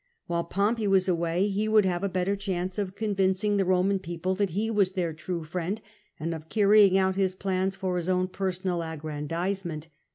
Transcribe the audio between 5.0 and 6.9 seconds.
true friend, and of cariy